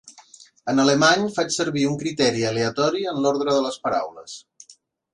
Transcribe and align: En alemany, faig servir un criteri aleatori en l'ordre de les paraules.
En 0.71 0.81
alemany, 0.83 1.25
faig 1.35 1.53
servir 1.57 1.85
un 1.91 2.01
criteri 2.01 2.49
aleatori 2.53 3.05
en 3.15 3.23
l'ordre 3.27 3.49
de 3.57 3.63
les 3.71 3.81
paraules. 3.89 4.39